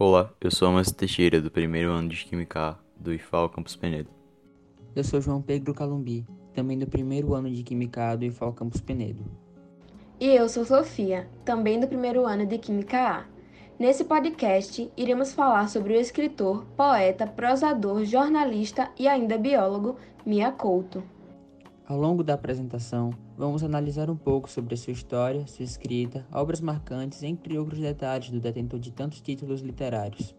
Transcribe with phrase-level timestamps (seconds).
[0.00, 4.08] Olá, eu sou Amas Teixeira, do primeiro ano de Química A, do IFAL Campus Penedo.
[4.94, 6.24] Eu sou João Pedro Calumbi,
[6.54, 9.24] também do primeiro ano de Química A do IFAL Campus Penedo.
[10.20, 13.24] E eu sou Sofia, também do primeiro ano de Química A.
[13.76, 21.02] Nesse podcast, iremos falar sobre o escritor, poeta, prosador, jornalista e ainda biólogo Mia Couto.
[21.88, 27.22] Ao longo da apresentação, vamos analisar um pouco sobre sua história, sua escrita, obras marcantes,
[27.22, 30.36] entre outros detalhes do detentor de tantos títulos literários.